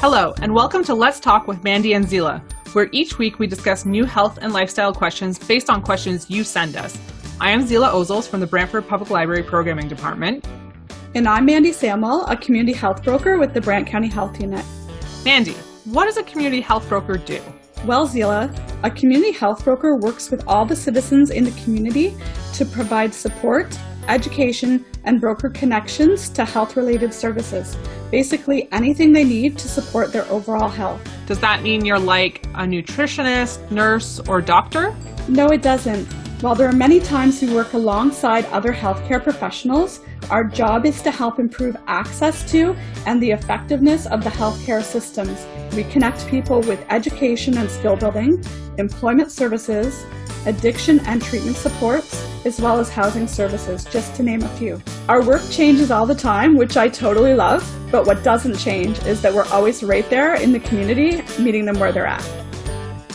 [0.00, 2.40] Hello, and welcome to Let's Talk with Mandy and Zila,
[2.72, 6.76] where each week we discuss new health and lifestyle questions based on questions you send
[6.76, 6.96] us.
[7.40, 10.46] I am Zila Ozels from the Brantford Public Library Programming Department.
[11.16, 14.64] And I'm Mandy Samuel, a community health broker with the Brant County Health Unit.
[15.24, 15.54] Mandy,
[15.86, 17.42] what does a community health broker do?
[17.84, 22.16] Well, Zila, a community health broker works with all the citizens in the community
[22.54, 23.76] to provide support,
[24.06, 27.76] education, and broker connections to health related services.
[28.10, 31.00] Basically, anything they need to support their overall health.
[31.26, 34.94] Does that mean you're like a nutritionist, nurse, or doctor?
[35.28, 36.06] No, it doesn't.
[36.40, 41.10] While there are many times we work alongside other healthcare professionals, our job is to
[41.10, 42.76] help improve access to
[43.06, 45.46] and the effectiveness of the healthcare systems.
[45.74, 48.44] We connect people with education and skill building,
[48.78, 50.06] employment services,
[50.46, 54.80] addiction and treatment supports, as well as housing services, just to name a few.
[55.08, 59.22] Our work changes all the time, which I totally love, but what doesn't change is
[59.22, 62.22] that we're always right there in the community, meeting them where they're at.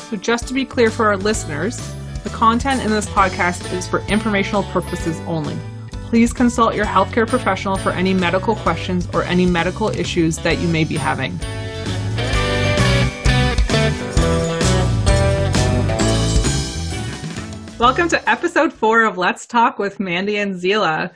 [0.09, 1.77] So, just to be clear for our listeners,
[2.23, 5.57] the content in this podcast is for informational purposes only.
[5.91, 10.67] Please consult your healthcare professional for any medical questions or any medical issues that you
[10.67, 11.39] may be having.
[17.83, 21.13] Welcome to episode four of Let's Talk with Mandy and Zila.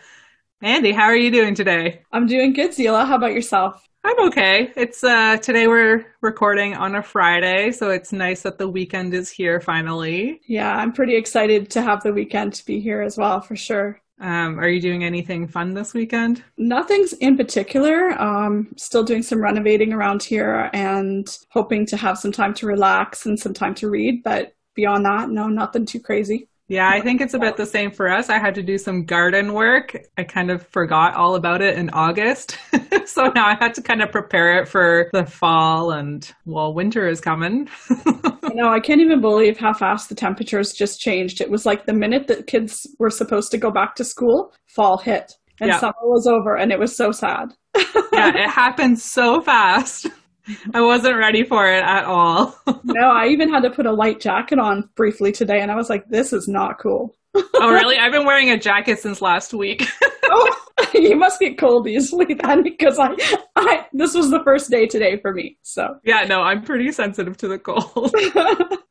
[0.60, 2.02] Mandy, how are you doing today?
[2.12, 3.08] I'm doing good, Zila.
[3.08, 3.88] How about yourself?
[4.04, 4.74] I'm okay.
[4.76, 9.30] It's uh today we're recording on a Friday, so it's nice that the weekend is
[9.30, 10.42] here finally.
[10.46, 14.02] Yeah, I'm pretty excited to have the weekend to be here as well, for sure.
[14.20, 16.44] Um, are you doing anything fun this weekend?
[16.58, 18.22] Nothing's in particular.
[18.22, 23.26] Um, still doing some renovating around here and hoping to have some time to relax
[23.26, 24.22] and some time to read.
[24.22, 26.50] But beyond that, no, nothing too crazy.
[26.70, 28.30] Yeah, I think it's about the same for us.
[28.30, 29.96] I had to do some garden work.
[30.18, 32.58] I kind of forgot all about it in August.
[33.06, 37.08] so now I had to kind of prepare it for the fall and well, winter
[37.08, 37.70] is coming.
[38.54, 41.40] no, I can't even believe how fast the temperatures just changed.
[41.40, 44.98] It was like the minute that kids were supposed to go back to school, fall
[44.98, 45.80] hit and yeah.
[45.80, 47.54] summer was over and it was so sad.
[48.12, 50.08] yeah, it happened so fast.
[50.74, 52.58] I wasn't ready for it at all.
[52.84, 55.90] no, I even had to put a light jacket on briefly today, and I was
[55.90, 57.16] like, this is not cool.
[57.36, 57.98] oh, really?
[57.98, 59.88] I've been wearing a jacket since last week.
[60.26, 63.16] oh, you must get cold easily then, because I,
[63.56, 65.58] I, this was the first day today for me.
[65.64, 68.14] So yeah, no, I'm pretty sensitive to the cold.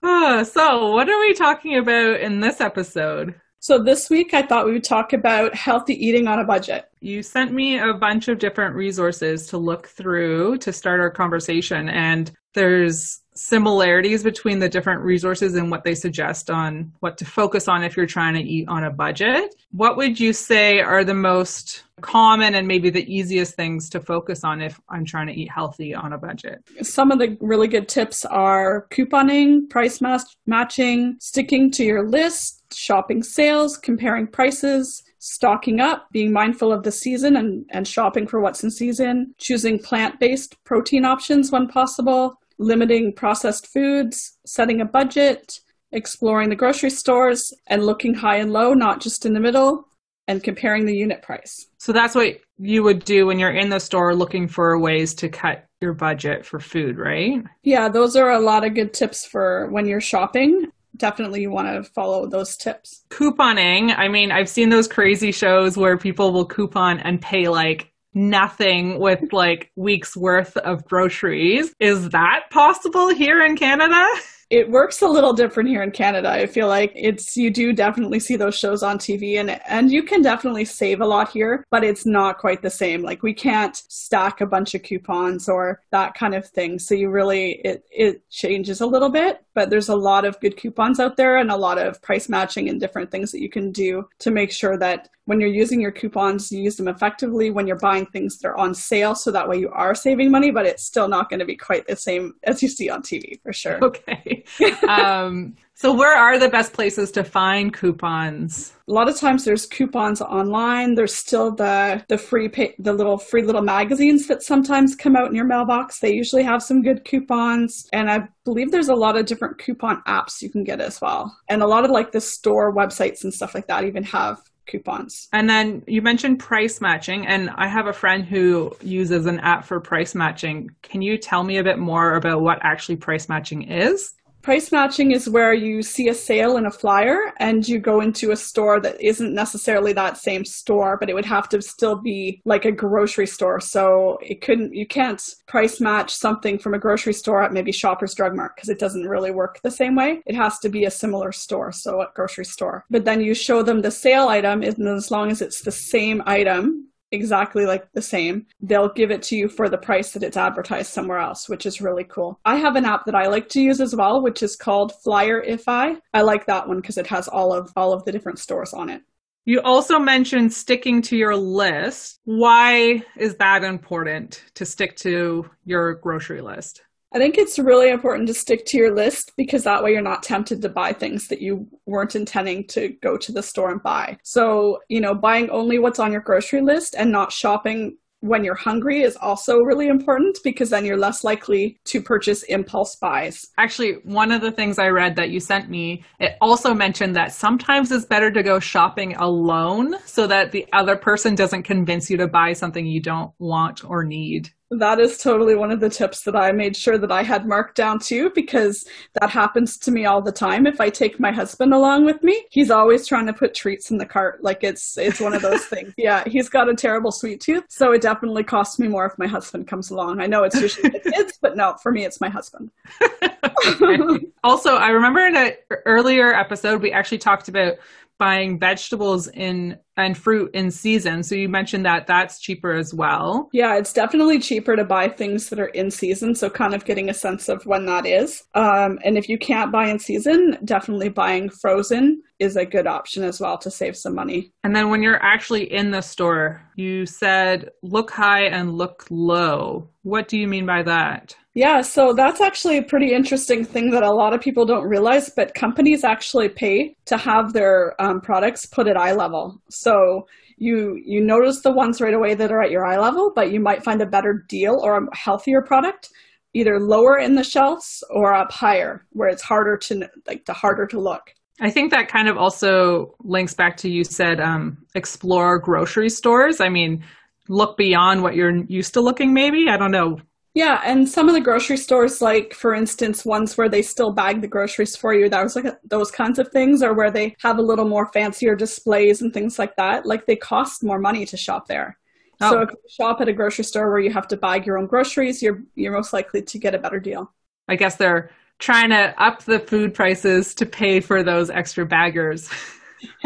[0.03, 3.35] uh, so, what are we talking about in this episode?
[3.59, 6.85] So this week I thought we would talk about healthy eating on a budget.
[7.07, 11.89] You sent me a bunch of different resources to look through to start our conversation
[11.89, 17.69] and there's similarities between the different resources and what they suggest on what to focus
[17.69, 19.55] on if you're trying to eat on a budget.
[19.71, 24.43] What would you say are the most common and maybe the easiest things to focus
[24.43, 26.65] on if I'm trying to eat healthy on a budget?
[26.83, 32.65] Some of the really good tips are couponing, price match- matching, sticking to your list,
[32.75, 38.41] shopping sales, comparing prices, stocking up, being mindful of the season and, and shopping for
[38.41, 44.85] what's in season, choosing plant based protein options when possible, limiting processed foods, setting a
[44.85, 45.59] budget,
[45.91, 49.89] exploring the grocery stores, and looking high and low, not just in the middle,
[50.29, 51.67] and comparing the unit price.
[51.79, 55.29] So that's what you would do when you're in the store looking for ways to
[55.29, 57.43] cut your budget for food, right?
[57.65, 61.69] Yeah, those are a lot of good tips for when you're shopping definitely you want
[61.69, 63.05] to follow those tips.
[63.11, 67.93] Couponing, I mean, I've seen those crazy shows where people will coupon and pay like
[68.15, 71.75] nothing with like weeks worth of groceries.
[71.79, 74.05] Is that possible here in Canada?
[74.49, 76.31] it works a little different here in Canada.
[76.31, 80.03] I feel like it's you do definitely see those shows on TV and and you
[80.05, 83.03] can definitely save a lot here, but it's not quite the same.
[83.03, 86.79] Like we can't stack a bunch of coupons or that kind of thing.
[86.79, 90.59] So you really it it changes a little bit, but there's a lot of good
[90.59, 93.73] coupons out there and a lot of price matching and different things that you can
[93.73, 97.67] do to make sure that when you're using your coupons, you use them effectively when
[97.67, 99.15] you're buying things that are on sale.
[99.15, 101.87] So that way you are saving money, but it's still not going to be quite
[101.87, 103.83] the same as you see on TV for sure.
[103.83, 104.45] Okay.
[104.89, 108.73] um, so where are the best places to find coupons?
[108.89, 110.95] A lot of times there's coupons online.
[110.95, 115.29] There's still the the free pay, the little free little magazines that sometimes come out
[115.29, 116.01] in your mailbox.
[116.01, 120.03] They usually have some good coupons, and I believe there's a lot of different coupon
[120.09, 121.37] apps you can get as well.
[121.51, 125.29] And a lot of like the store websites and stuff like that even have coupons.
[125.35, 129.67] And then you mentioned price matching, and I have a friend who uses an app
[129.67, 130.71] for price matching.
[130.81, 134.15] Can you tell me a bit more about what actually price matching is?
[134.47, 138.31] Price matching is where you see a sale in a flyer and you go into
[138.31, 142.41] a store that isn't necessarily that same store, but it would have to still be
[142.45, 143.59] like a grocery store.
[143.59, 148.15] So it couldn't, you can't price match something from a grocery store at maybe Shoppers
[148.15, 150.23] Drug Mart because it doesn't really work the same way.
[150.27, 152.85] It has to be a similar store, so a grocery store.
[152.89, 156.23] But then you show them the sale item, and as long as it's the same
[156.25, 160.37] item, exactly like the same, they'll give it to you for the price that it's
[160.37, 162.39] advertised somewhere else, which is really cool.
[162.45, 165.99] I have an app that I like to use as well, which is called Flyerify.
[166.13, 168.91] I like that one because it has all of all of the different stores on
[168.91, 169.03] it.
[169.49, 172.19] You also mentioned sticking to your list.
[172.25, 176.83] Why is that important to stick to your grocery list?
[177.13, 180.23] I think it's really important to stick to your list because that way you're not
[180.23, 184.19] tempted to buy things that you weren't intending to go to the store and buy.
[184.23, 188.55] So, you know, buying only what's on your grocery list and not shopping when you're
[188.55, 193.47] hungry is also really important because then you're less likely to purchase impulse buys.
[193.59, 197.33] Actually, one of the things I read that you sent me, it also mentioned that
[197.33, 202.17] sometimes it's better to go shopping alone so that the other person doesn't convince you
[202.17, 204.51] to buy something you don't want or need.
[204.71, 207.77] That is totally one of the tips that I made sure that I had marked
[207.77, 208.85] down too, because
[209.21, 210.67] that happens to me all the time.
[210.67, 213.99] If I take my husband along with me, he's always trying to put treats in
[213.99, 214.43] the cart.
[214.43, 215.95] Like it's it's one of those things.
[215.97, 219.29] Yeah, he's got a terrible sweet tooth, so it definitely costs me more if my
[219.29, 220.21] husband comes along.
[220.21, 222.71] I know it's usually the kids, but no, for me it's my husband.
[224.43, 225.53] also, I remember in an
[225.85, 227.75] earlier episode we actually talked about
[228.19, 231.23] buying vegetables in and fruit in season.
[231.23, 233.49] So you mentioned that that's cheaper as well.
[233.53, 236.35] Yeah, it's definitely cheaper to buy things that are in season.
[236.35, 238.45] So kind of getting a sense of when that is.
[238.55, 243.23] Um, and if you can't buy in season, definitely buying frozen is a good option
[243.23, 244.53] as well to save some money.
[244.63, 249.89] And then when you're actually in the store, you said look high and look low.
[250.03, 251.35] What do you mean by that?
[251.57, 255.31] Yeah, so that's actually a pretty interesting thing that a lot of people don't realize,
[255.35, 259.59] but companies actually pay to have their um, products put at eye level.
[259.71, 260.27] So
[260.59, 263.59] you you notice the ones right away that are at your eye level, but you
[263.59, 266.11] might find a better deal or a healthier product
[266.53, 270.87] either lower in the shelves or up higher, where it's harder to like the harder
[270.89, 271.33] to look.
[271.63, 276.61] I think that kind of also links back to you said um, explore grocery stores.
[276.61, 277.03] I mean,
[277.49, 279.33] look beyond what you're used to looking.
[279.33, 280.19] Maybe I don't know.
[280.57, 284.41] Yeah, and some of the grocery stores, like for instance, ones where they still bag
[284.41, 287.59] the groceries for you, that was like those kinds of things, or where they have
[287.59, 290.07] a little more fancier displays and things like that.
[290.07, 291.99] Like they cost more money to shop there.
[292.41, 292.51] Oh.
[292.51, 294.87] So if you shop at a grocery store where you have to bag your own
[294.87, 297.31] groceries, you're you're most likely to get a better deal.
[297.69, 302.49] I guess they're trying to up the food prices to pay for those extra baggers.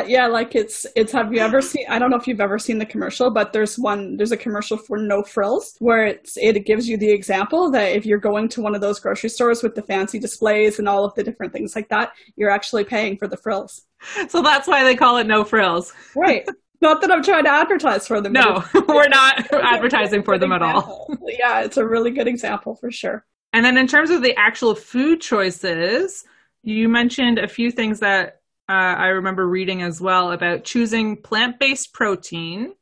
[0.06, 2.78] yeah like it's it's have you ever seen i don't know if you've ever seen
[2.78, 6.88] the commercial but there's one there's a commercial for no frills where it's it gives
[6.88, 9.82] you the example that if you're going to one of those grocery stores with the
[9.82, 13.36] fancy displays and all of the different things like that you're actually paying for the
[13.36, 13.82] frills.
[14.28, 15.92] So that's why they call it no frills.
[16.16, 16.48] Right.
[16.80, 20.78] Not that i'm trying to advertise for them no we're not advertising for them example.
[20.78, 21.16] at all.
[21.38, 23.24] Yeah it's a really good example for sure.
[23.52, 26.24] And then in terms of the actual food choices
[26.62, 28.39] you mentioned a few things that
[28.70, 32.72] uh, I remember reading as well about choosing plant based protein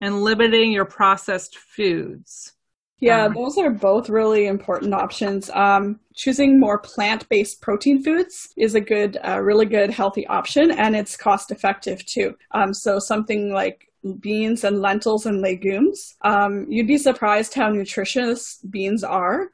[0.00, 2.52] and limiting your processed foods.
[2.98, 5.48] Yeah, um, those are both really important options.
[5.50, 10.72] Um, choosing more plant based protein foods is a good, uh, really good, healthy option,
[10.72, 12.34] and it's cost effective too.
[12.50, 13.86] Um, so, something like
[14.18, 19.50] beans and lentils and legumes, um, you'd be surprised how nutritious beans are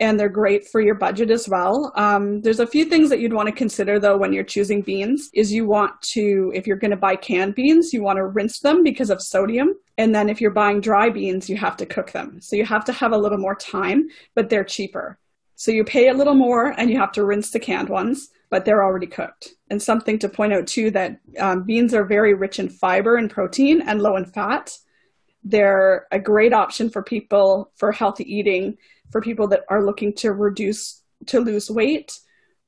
[0.00, 1.92] and they're great for your budget as well.
[1.94, 5.30] Um, there's a few things that you'd want to consider though when you're choosing beans.
[5.34, 8.60] Is you want to, if you're going to buy canned beans, you want to rinse
[8.60, 9.74] them because of sodium.
[9.96, 12.40] And then if you're buying dry beans, you have to cook them.
[12.40, 15.18] So you have to have a little more time, but they're cheaper.
[15.54, 18.64] So you pay a little more and you have to rinse the canned ones, but
[18.64, 19.50] they're already cooked.
[19.70, 23.30] And something to point out too that um, beans are very rich in fiber and
[23.30, 24.76] protein and low in fat.
[25.44, 28.76] They're a great option for people for healthy eating
[29.10, 32.12] for people that are looking to reduce to lose weight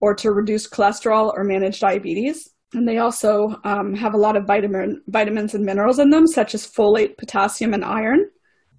[0.01, 2.51] or to reduce cholesterol or manage diabetes.
[2.73, 6.55] And they also um, have a lot of vitamin, vitamins and minerals in them, such
[6.55, 8.29] as folate, potassium, and iron.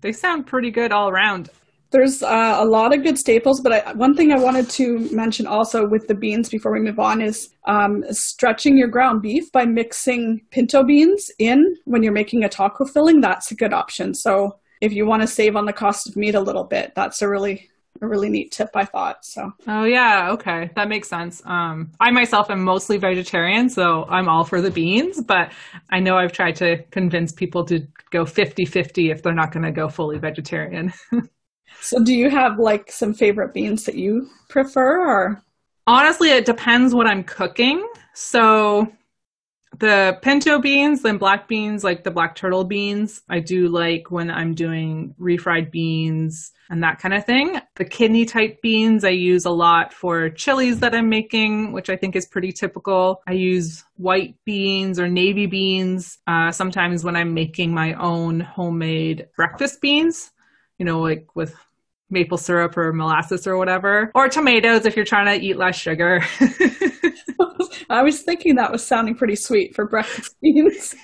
[0.01, 1.49] They sound pretty good all around.
[1.89, 5.47] There's uh, a lot of good staples, but I, one thing I wanted to mention
[5.47, 9.65] also with the beans before we move on is um, stretching your ground beef by
[9.65, 13.21] mixing pinto beans in when you're making a taco filling.
[13.21, 14.13] That's a good option.
[14.13, 17.21] So if you want to save on the cost of meat a little bit, that's
[17.21, 17.69] a really
[17.99, 19.25] a really neat tip I thought.
[19.25, 20.69] So Oh yeah, okay.
[20.75, 21.41] That makes sense.
[21.45, 25.51] Um I myself am mostly vegetarian, so I'm all for the beans, but
[25.89, 29.71] I know I've tried to convince people to go 50-50 if they're not going to
[29.71, 30.93] go fully vegetarian.
[31.81, 35.43] so do you have like some favorite beans that you prefer or
[35.87, 37.87] Honestly, it depends what I'm cooking.
[38.13, 38.91] So
[39.79, 44.31] the pinto beans and black beans, like the black turtle beans, I do like when
[44.31, 47.59] I'm doing refried beans and that kind of thing.
[47.75, 51.95] The kidney type beans I use a lot for chilies that I'm making, which I
[51.95, 53.21] think is pretty typical.
[53.27, 59.27] I use white beans or navy beans uh, sometimes when I'm making my own homemade
[59.35, 60.31] breakfast beans,
[60.79, 61.55] you know, like with
[62.09, 66.23] maple syrup or molasses or whatever, or tomatoes if you're trying to eat less sugar.
[67.89, 70.95] I was thinking that was sounding pretty sweet for breakfast beans.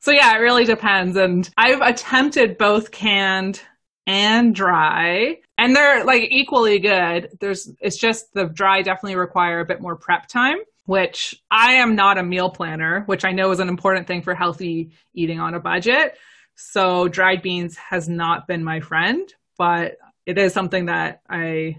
[0.00, 1.16] so yeah, it really depends.
[1.16, 3.60] And I've attempted both canned
[4.06, 9.64] and dry and they're like equally good there's it's just the dry definitely require a
[9.64, 13.58] bit more prep time which i am not a meal planner which i know is
[13.58, 16.16] an important thing for healthy eating on a budget
[16.54, 21.76] so dried beans has not been my friend but it is something that i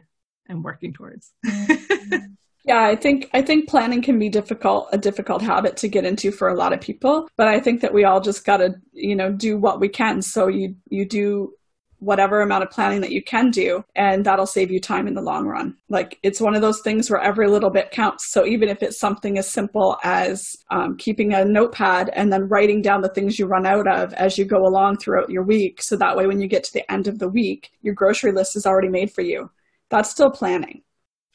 [0.50, 1.32] am working towards
[2.68, 6.32] Yeah, I think I think planning can be difficult, a difficult habit to get into
[6.32, 7.30] for a lot of people.
[7.38, 10.22] But I think that we all just got to, you know, do what we can.
[10.22, 11.54] So you you do
[12.00, 15.22] whatever amount of planning that you can do and that'll save you time in the
[15.22, 18.70] long run like it's one of those things where every little bit counts so even
[18.70, 23.10] if it's something as simple as um, keeping a notepad and then writing down the
[23.10, 26.28] things you run out of as you go along throughout your week so that way
[26.28, 29.12] when you get to the end of the week your grocery list is already made
[29.12, 29.50] for you
[29.90, 30.84] that's still planning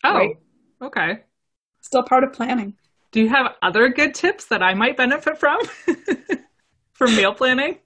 [0.04, 0.36] oh right?
[0.82, 1.20] Okay
[1.80, 2.74] still part of planning
[3.10, 5.58] do you have other good tips that i might benefit from
[6.92, 7.78] for meal planning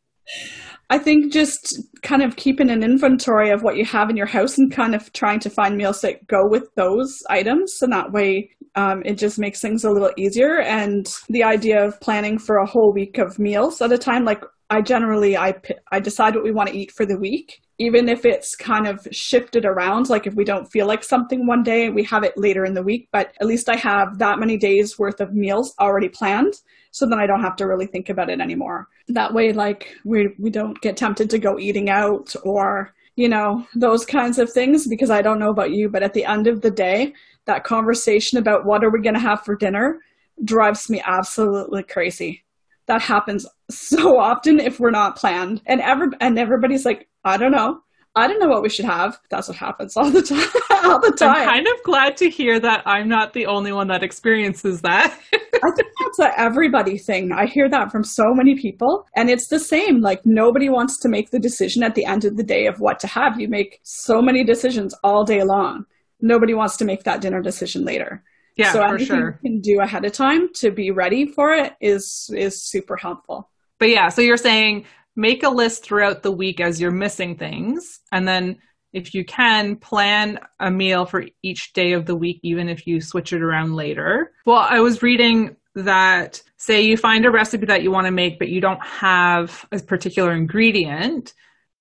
[0.88, 4.56] I think just kind of keeping an inventory of what you have in your house
[4.56, 7.78] and kind of trying to find meals that go with those items.
[7.82, 10.60] And that way um, it just makes things a little easier.
[10.60, 14.42] And the idea of planning for a whole week of meals at a time, like
[14.70, 15.54] I generally, I,
[15.90, 17.62] I decide what we want to eat for the week.
[17.78, 21.62] Even if it's kind of shifted around, like if we don't feel like something one
[21.62, 24.56] day, we have it later in the week, but at least I have that many
[24.56, 26.54] days worth of meals already planned
[26.97, 28.88] so then I don't have to really think about it anymore.
[29.09, 33.66] That way, like we we don't get tempted to go eating out or you know
[33.75, 36.62] those kinds of things because I don't know about you, but at the end of
[36.62, 37.12] the day,
[37.45, 40.00] that conversation about what are we going to have for dinner
[40.42, 42.45] drives me absolutely crazy.
[42.87, 47.50] That happens so often if we're not planned, and every and everybody's like, I don't
[47.50, 47.80] know.
[48.14, 49.18] I don't know what we should have.
[49.30, 50.49] That's what happens all the time.
[50.85, 51.37] all the time.
[51.37, 55.12] I'm kind of glad to hear that I'm not the only one that experiences that.
[55.35, 57.33] I think that's a everybody thing.
[57.33, 60.00] I hear that from so many people, and it's the same.
[60.00, 63.00] Like nobody wants to make the decision at the end of the day of what
[63.00, 63.38] to have.
[63.38, 65.85] You make so many decisions all day long.
[66.21, 68.23] Nobody wants to make that dinner decision later.
[68.56, 69.40] Yeah, so for anything sure.
[69.42, 73.50] you can do ahead of time to be ready for it is is super helpful.
[73.78, 78.00] But yeah, so you're saying make a list throughout the week as you're missing things
[78.12, 78.58] and then
[78.92, 83.00] if you can plan a meal for each day of the week even if you
[83.00, 87.82] switch it around later well i was reading that say you find a recipe that
[87.82, 91.35] you want to make but you don't have a particular ingredient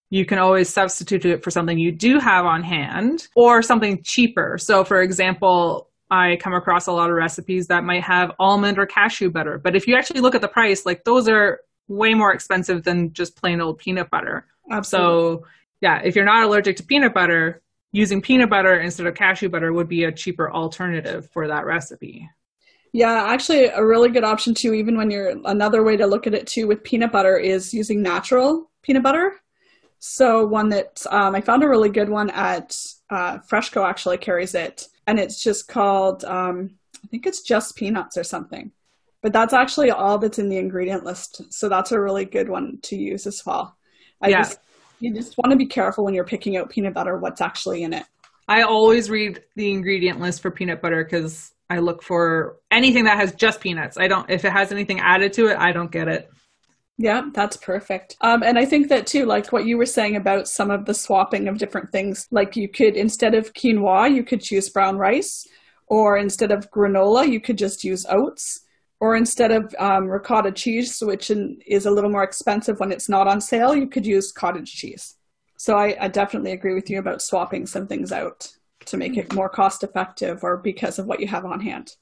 [0.10, 4.58] you can always substitute it for something you do have on hand or something cheaper
[4.58, 8.86] so for example I come across a lot of recipes that might have almond or
[8.86, 9.58] cashew butter.
[9.58, 13.14] But if you actually look at the price, like those are way more expensive than
[13.14, 14.48] just plain old peanut butter.
[14.70, 15.44] Absolutely.
[15.44, 15.48] So,
[15.82, 17.62] yeah, if you're not allergic to peanut butter,
[17.92, 22.30] using peanut butter instead of cashew butter would be a cheaper alternative for that recipe.
[22.92, 26.34] Yeah, actually, a really good option too, even when you're another way to look at
[26.34, 29.34] it too with peanut butter is using natural peanut butter.
[30.00, 32.76] So, one that um, I found a really good one at
[33.10, 36.72] uh, Freshco actually carries it, and it's just called, um,
[37.04, 38.72] I think it's just peanuts or something.
[39.26, 41.52] But that's actually all that's in the ingredient list.
[41.52, 43.76] So that's a really good one to use as well.
[44.22, 44.44] I yeah.
[44.44, 44.60] Just,
[45.00, 47.94] you just want to be careful when you're picking out peanut butter what's actually in
[47.94, 48.04] it.
[48.48, 53.18] I always read the ingredient list for peanut butter because I look for anything that
[53.18, 53.98] has just peanuts.
[53.98, 56.30] I don't, if it has anything added to it, I don't get it.
[57.00, 58.18] Yeah, that's perfect.
[58.22, 60.94] Um, and I think that too, like what you were saying about some of the
[60.94, 65.48] swapping of different things, like you could, instead of quinoa, you could choose brown rice,
[65.88, 68.62] or instead of granola, you could just use oats
[69.06, 73.08] or instead of um, ricotta cheese, which in, is a little more expensive when it's
[73.08, 75.16] not on sale, you could use cottage cheese.
[75.58, 78.52] So I, I definitely agree with you about swapping some things out
[78.86, 81.96] to make it more cost effective or because of what you have on hand.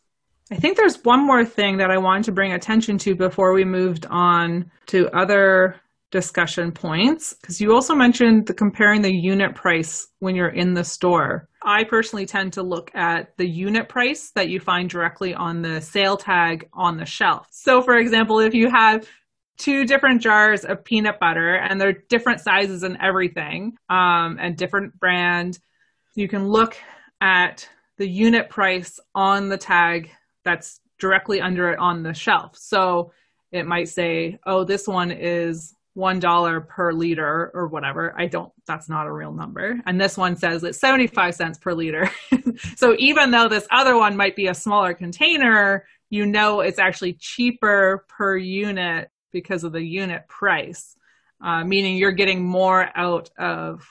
[0.49, 3.65] I think there's one more thing that I wanted to bring attention to before we
[3.65, 5.75] moved on to other
[6.09, 10.85] discussion points because you also mentioned the comparing the unit price when you're in the
[10.85, 11.49] store.
[11.63, 15.81] I personally tend to look at the unit price that you find directly on the
[15.81, 17.47] sale tag on the shelf.
[17.51, 19.07] So for example, if you have
[19.57, 24.99] two different jars of peanut butter and they're different sizes and everything um, and different
[24.99, 25.59] brand,
[26.15, 26.75] you can look
[27.21, 27.67] at
[27.97, 30.11] the unit price on the tag
[30.43, 32.57] that's directly under it on the shelf.
[32.57, 33.11] So
[33.51, 38.13] it might say, oh, this one is $1 per liter or whatever.
[38.17, 39.79] I don't, that's not a real number.
[39.85, 42.09] And this one says it's 75 cents per liter.
[42.75, 47.13] so even though this other one might be a smaller container, you know it's actually
[47.13, 50.95] cheaper per unit because of the unit price,
[51.41, 53.87] uh, meaning you're getting more out of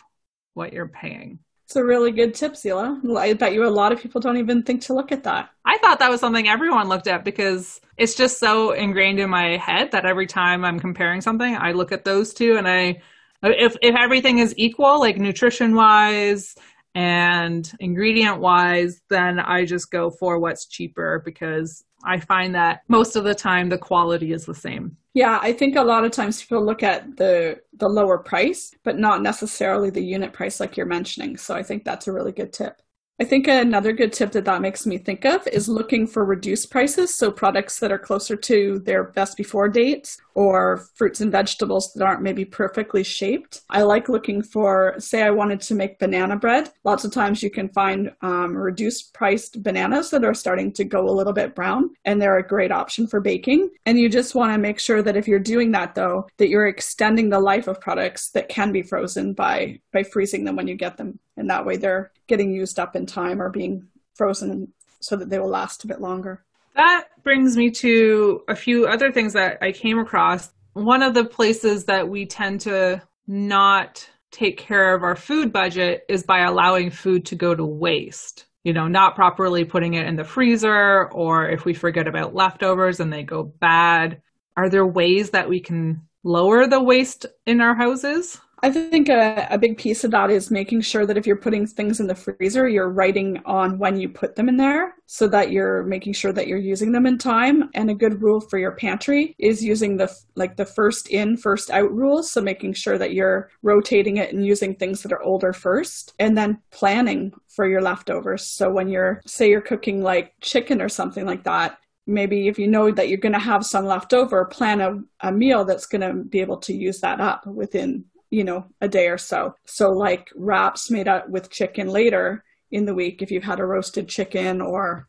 [0.54, 1.38] what you're paying.
[1.72, 3.00] It's a really good tip, Zila.
[3.16, 5.48] I bet you a lot of people don't even think to look at that.
[5.64, 9.56] I thought that was something everyone looked at because it's just so ingrained in my
[9.56, 13.00] head that every time I'm comparing something, I look at those two and I
[13.42, 16.56] if if everything is equal, like nutrition wise
[16.94, 23.16] and ingredient wise, then I just go for what's cheaper because I find that most
[23.16, 24.98] of the time the quality is the same.
[25.14, 28.98] Yeah, I think a lot of times people look at the the lower price, but
[28.98, 31.36] not necessarily the unit price like you're mentioning.
[31.36, 32.80] So I think that's a really good tip.
[33.22, 36.72] I think another good tip that that makes me think of is looking for reduced
[36.72, 37.14] prices.
[37.14, 42.04] So products that are closer to their best before dates or fruits and vegetables that
[42.04, 43.60] aren't maybe perfectly shaped.
[43.70, 46.70] I like looking for, say, I wanted to make banana bread.
[46.82, 51.08] Lots of times you can find um, reduced priced bananas that are starting to go
[51.08, 53.70] a little bit brown, and they're a great option for baking.
[53.86, 56.66] And you just want to make sure that if you're doing that, though, that you're
[56.66, 60.74] extending the life of products that can be frozen by by freezing them when you
[60.74, 65.16] get them and that way they're getting used up in time or being frozen so
[65.16, 66.44] that they will last a bit longer.
[66.74, 70.50] That brings me to a few other things that I came across.
[70.72, 76.04] One of the places that we tend to not take care of our food budget
[76.08, 78.46] is by allowing food to go to waste.
[78.64, 83.00] You know, not properly putting it in the freezer, or if we forget about leftovers
[83.00, 84.22] and they go bad.
[84.56, 88.40] Are there ways that we can lower the waste in our houses?
[88.64, 91.66] I think a, a, big piece of that is making sure that if you're putting
[91.66, 95.50] things in the freezer, you're writing on when you put them in there so that
[95.50, 97.70] you're making sure that you're using them in time.
[97.74, 101.70] And a good rule for your pantry is using the like the first in, first
[101.70, 102.30] out rules.
[102.30, 106.38] So making sure that you're rotating it and using things that are older first and
[106.38, 108.46] then planning for your leftovers.
[108.46, 112.68] So when you're say you're cooking like chicken or something like that, maybe if you
[112.68, 116.00] know that you're going to have some left over, plan a, a meal that's going
[116.00, 119.54] to be able to use that up within you know, a day or so.
[119.66, 123.66] So like wraps made up with chicken later in the week, if you've had a
[123.66, 125.06] roasted chicken or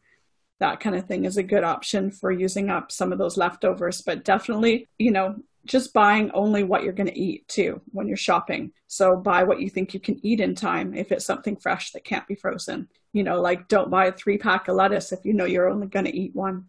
[0.60, 4.02] that kind of thing is a good option for using up some of those leftovers.
[4.02, 8.18] But definitely, you know, just buying only what you're going to eat too when you're
[8.18, 8.74] shopping.
[8.88, 12.04] So buy what you think you can eat in time if it's something fresh that
[12.04, 12.90] can't be frozen.
[13.14, 15.88] You know, like don't buy a three pack of lettuce if you know you're only
[15.88, 16.66] going to eat one.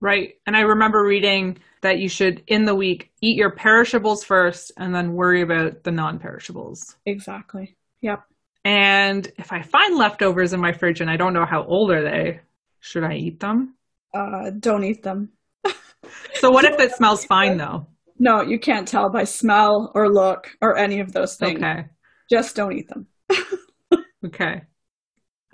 [0.00, 0.34] Right.
[0.46, 4.94] And I remember reading that you should, in the week, eat your perishables first and
[4.94, 6.96] then worry about the non perishables.
[7.06, 7.76] Exactly.
[8.00, 8.22] Yep.
[8.64, 12.02] And if I find leftovers in my fridge and I don't know how old are
[12.02, 12.40] they,
[12.80, 13.74] should I eat them?
[14.14, 15.30] Uh, don't eat them.
[16.34, 17.86] so what if it smells fine though?
[18.18, 21.58] No, you can't tell by smell or look or any of those things.
[21.58, 21.86] Okay.
[22.30, 23.06] Just don't eat them.
[24.26, 24.62] okay.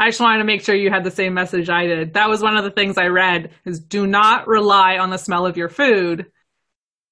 [0.00, 2.14] I just wanted to make sure you had the same message I did.
[2.14, 5.44] That was one of the things I read is do not rely on the smell
[5.44, 6.32] of your food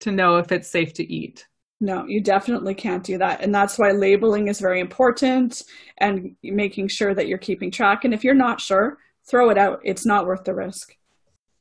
[0.01, 1.47] to know if it's safe to eat.
[1.83, 3.43] No, you definitely can't do that.
[3.43, 5.65] And that's why labeling is very important
[5.99, 8.07] and making sure that you're keeping track.
[8.07, 8.97] And if you're not sure,
[9.29, 9.81] throw it out.
[9.85, 10.97] It's not worth the risk.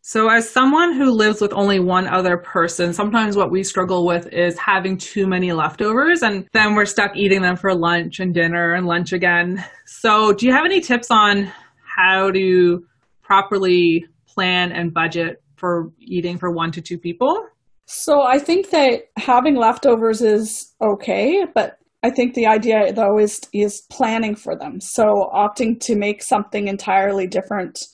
[0.07, 4.25] So, as someone who lives with only one other person, sometimes what we struggle with
[4.31, 8.71] is having too many leftovers, and then we're stuck eating them for lunch and dinner
[8.71, 9.65] and lunch again.
[9.85, 11.51] So, do you have any tips on
[11.83, 12.85] how to
[13.21, 17.45] properly plan and budget for eating for one to two people?
[17.83, 23.41] So, I think that having leftovers is okay, but I think the idea though is
[23.51, 24.79] is planning for them.
[24.79, 27.87] So, opting to make something entirely different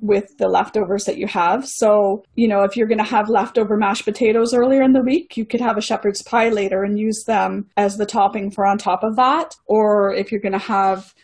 [0.00, 1.66] with the leftovers that you have.
[1.68, 5.36] So, you know, if you're going to have leftover mashed potatoes earlier in the week,
[5.36, 8.78] you could have a shepherd's pie later and use them as the topping for on
[8.78, 9.54] top of that.
[9.66, 11.14] Or if you're going to have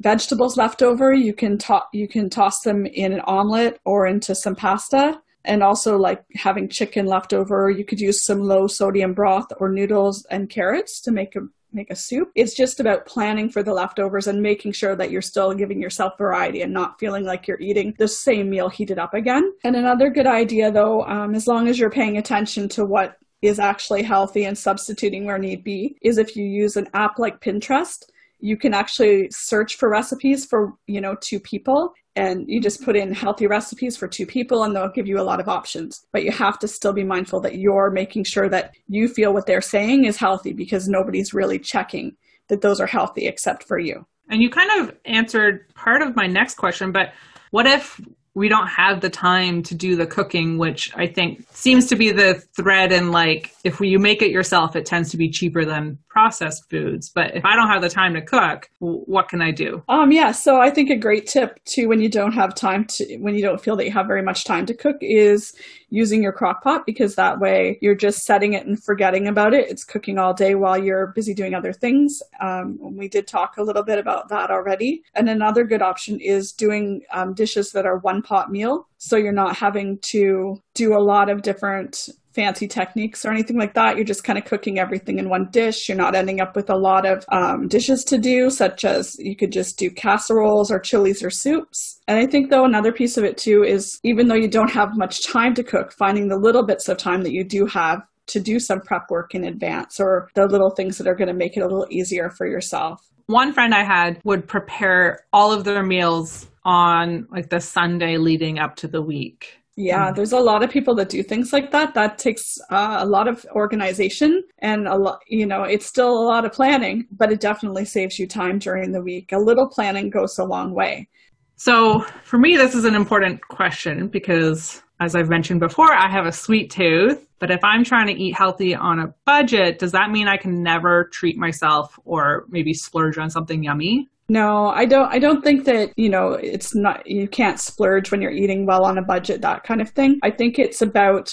[0.00, 4.34] vegetables left over, you can to- you can toss them in an omelet or into
[4.34, 5.20] some pasta.
[5.44, 9.68] And also like having chicken left over, you could use some low sodium broth or
[9.68, 11.40] noodles and carrots to make a
[11.72, 12.30] make a soup.
[12.34, 16.16] It's just about planning for the leftovers and making sure that you're still giving yourself
[16.18, 19.52] variety and not feeling like you're eating the same meal heated up again.
[19.64, 23.58] And another good idea, though, um, as long as you're paying attention to what is
[23.58, 28.04] actually healthy and substituting where need be, is if you use an app like Pinterest
[28.40, 32.96] you can actually search for recipes for you know two people and you just put
[32.96, 36.06] in healthy recipes for two people and they'll give you a lot of options.
[36.12, 39.46] But you have to still be mindful that you're making sure that you feel what
[39.46, 42.16] they're saying is healthy because nobody's really checking
[42.48, 44.06] that those are healthy except for you.
[44.30, 47.12] And you kind of answered part of my next question but
[47.50, 48.00] what if
[48.36, 52.12] we don't have the time to do the cooking, which I think seems to be
[52.12, 52.92] the thread.
[52.92, 57.08] And like, if you make it yourself, it tends to be cheaper than processed foods.
[57.08, 59.82] But if I don't have the time to cook, what can I do?
[59.88, 60.32] Um, yeah.
[60.32, 63.42] So I think a great tip too, when you don't have time to, when you
[63.42, 65.54] don't feel that you have very much time to cook, is
[65.96, 69.70] using your crock pot because that way you're just setting it and forgetting about it.
[69.70, 72.22] It's cooking all day while you're busy doing other things.
[72.40, 75.02] Um, we did talk a little bit about that already.
[75.14, 78.86] And another good option is doing um, dishes that are one pot meal.
[78.98, 83.74] So you're not having to do a lot of different fancy techniques or anything like
[83.74, 83.96] that.
[83.96, 85.88] You're just kind of cooking everything in one dish.
[85.88, 89.34] You're not ending up with a lot of um, dishes to do, such as you
[89.34, 91.98] could just do casseroles or chilies or soups.
[92.06, 94.96] And I think, though, another piece of it too is even though you don't have
[94.96, 98.40] much time to cook, finding the little bits of time that you do have to
[98.40, 101.56] do some prep work in advance or the little things that are going to make
[101.56, 103.08] it a little easier for yourself.
[103.26, 108.58] One friend I had would prepare all of their meals on like the Sunday leading
[108.58, 109.60] up to the week.
[109.76, 111.92] Yeah, there's a lot of people that do things like that.
[111.92, 116.24] That takes uh, a lot of organization and a lot, you know, it's still a
[116.26, 119.32] lot of planning, but it definitely saves you time during the week.
[119.32, 121.08] A little planning goes a long way.
[121.56, 126.24] So for me, this is an important question because as I've mentioned before, I have
[126.24, 127.22] a sweet tooth.
[127.38, 130.62] But if I'm trying to eat healthy on a budget, does that mean I can
[130.62, 134.08] never treat myself or maybe splurge on something yummy?
[134.28, 138.20] No, I don't I don't think that, you know, it's not you can't splurge when
[138.20, 140.18] you're eating well on a budget that kind of thing.
[140.22, 141.32] I think it's about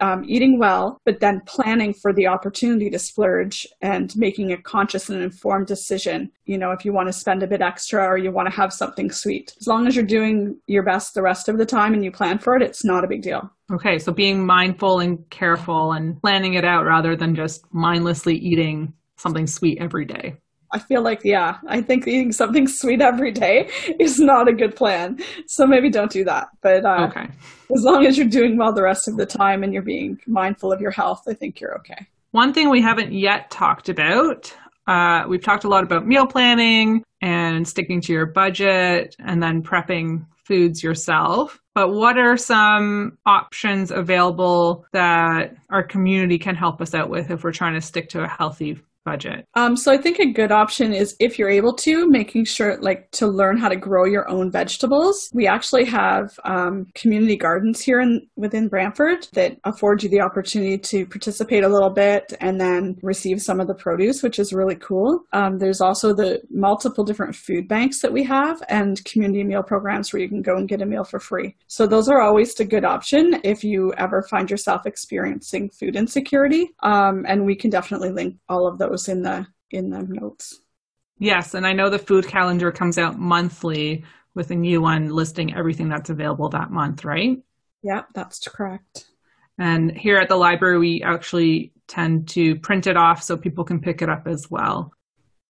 [0.00, 5.08] um, eating well, but then planning for the opportunity to splurge and making a conscious
[5.08, 6.30] and informed decision.
[6.44, 8.72] You know, if you want to spend a bit extra or you want to have
[8.72, 12.04] something sweet, as long as you're doing your best the rest of the time and
[12.04, 13.48] you plan for it, it's not a big deal.
[13.72, 18.92] Okay, so being mindful and careful and planning it out rather than just mindlessly eating
[19.16, 20.36] something sweet every day.
[20.74, 24.76] I feel like, yeah, I think eating something sweet every day is not a good
[24.76, 25.18] plan.
[25.46, 26.48] So maybe don't do that.
[26.60, 27.28] But uh, okay.
[27.74, 30.72] as long as you're doing well the rest of the time and you're being mindful
[30.72, 32.06] of your health, I think you're okay.
[32.32, 34.54] One thing we haven't yet talked about
[34.86, 39.62] uh, we've talked a lot about meal planning and sticking to your budget and then
[39.62, 41.58] prepping foods yourself.
[41.74, 47.42] But what are some options available that our community can help us out with if
[47.42, 49.46] we're trying to stick to a healthy budget?
[49.54, 53.10] Um, so I think a good option is if you're able to, making sure like
[53.12, 55.30] to learn how to grow your own vegetables.
[55.32, 60.78] We actually have um, community gardens here in within Brantford that afford you the opportunity
[60.78, 64.76] to participate a little bit and then receive some of the produce, which is really
[64.76, 65.20] cool.
[65.32, 70.12] Um, there's also the multiple different food banks that we have and community meal programs
[70.12, 71.54] where you can go and get a meal for free.
[71.66, 76.70] So those are always a good option if you ever find yourself experiencing food insecurity.
[76.82, 80.60] Um, and we can definitely link all of those was in the in the notes.
[81.18, 84.04] Yes, and I know the food calendar comes out monthly
[84.34, 87.38] with a new one listing everything that's available that month, right?
[87.82, 89.06] Yeah, that's correct.
[89.58, 93.80] And here at the library, we actually tend to print it off so people can
[93.80, 94.92] pick it up as well.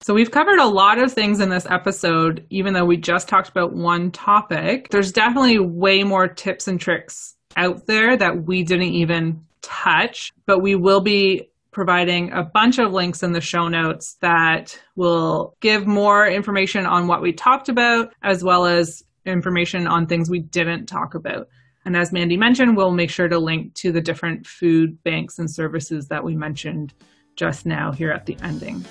[0.00, 3.48] So we've covered a lot of things in this episode, even though we just talked
[3.48, 4.88] about one topic.
[4.90, 10.60] There's definitely way more tips and tricks out there that we didn't even touch, but
[10.60, 15.86] we will be providing a bunch of links in the show notes that will give
[15.86, 20.86] more information on what we talked about, as well as information on things we didn't
[20.86, 21.48] talk about.
[21.84, 25.50] And as Mandy mentioned, we'll make sure to link to the different food banks and
[25.50, 26.94] services that we mentioned
[27.36, 28.84] just now here at the ending.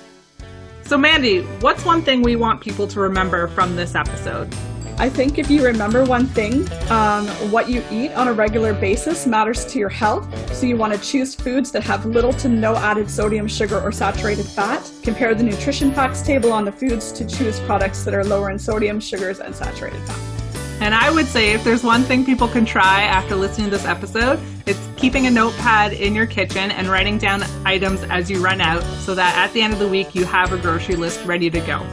[0.82, 4.54] So, Mandy, what's one thing we want people to remember from this episode?
[4.96, 9.26] I think if you remember one thing, um, what you eat on a regular basis
[9.26, 10.54] matters to your health.
[10.54, 13.90] So you want to choose foods that have little to no added sodium, sugar, or
[13.90, 14.88] saturated fat.
[15.02, 18.58] Compare the nutrition facts table on the foods to choose products that are lower in
[18.58, 20.34] sodium, sugars, and saturated fat.
[20.80, 23.86] And I would say if there's one thing people can try after listening to this
[23.86, 28.60] episode, it's keeping a notepad in your kitchen and writing down items as you run
[28.60, 31.50] out so that at the end of the week you have a grocery list ready
[31.50, 31.84] to go.